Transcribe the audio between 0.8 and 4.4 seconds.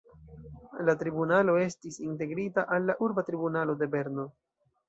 La tribunalo estis integrita al la urba tribunalo de Berno.